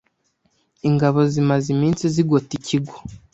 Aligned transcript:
Ingabo 0.89 1.19
zimaze 1.33 1.67
iminsi 1.75 2.03
zigota 2.13 2.51
ikigo. 2.59 2.95